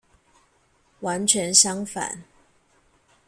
[1.01, 2.23] 完全相反！